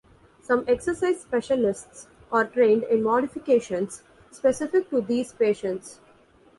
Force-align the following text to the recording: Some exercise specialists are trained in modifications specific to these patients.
Some 0.41 0.65
exercise 0.67 1.21
specialists 1.21 2.07
are 2.31 2.47
trained 2.47 2.85
in 2.85 3.03
modifications 3.03 4.01
specific 4.31 4.89
to 4.89 5.01
these 5.01 5.31
patients. 5.31 5.99